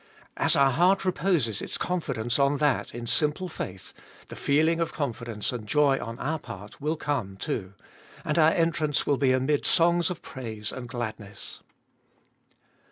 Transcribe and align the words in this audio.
As 0.35 0.55
our 0.55 0.71
heart 0.71 1.05
reposes 1.05 1.61
its 1.61 1.77
confidence 1.77 2.39
on 2.39 2.57
that 2.57 2.95
in 2.95 3.05
simple 3.05 3.47
faith, 3.47 3.93
the 4.29 4.35
feeling 4.35 4.79
of 4.79 4.93
confidence 4.93 5.51
and 5.51 5.67
joy 5.67 5.99
on 5.99 6.17
our 6.17 6.39
part 6.39 6.81
will 6.81 6.95
come 6.97 7.37
too, 7.37 7.75
and 8.25 8.39
our 8.39 8.49
entrance 8.49 9.05
will 9.05 9.17
be 9.17 9.31
amid 9.31 9.63
songs 9.63 10.09
of 10.09 10.23
praise 10.23 10.71
and 10.71 10.89
gladness. 10.89 11.59